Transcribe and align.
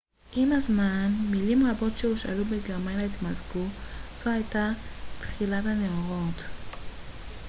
עם 0.35 0.51
הזמן 0.51 1.11
מילים 1.31 1.67
רבות 1.71 1.97
שהושאלו 1.97 2.45
מגרמנית 2.45 3.11
התמזגו 3.15 3.65
זו 4.23 4.29
הייתה 4.29 4.69
תחילת 5.19 5.65
הנאורות 5.65 6.43